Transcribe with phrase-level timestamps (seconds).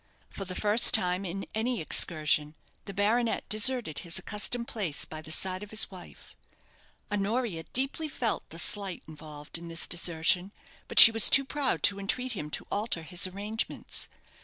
[0.31, 2.55] For the first time in any excursion,
[2.85, 6.35] the baronet deserted his accustomed place by the side of his wife.
[7.11, 10.53] Honoria deeply felt the slight involved in this desertion;
[10.87, 14.07] but she was too proud to entreat him to alter his arrangements.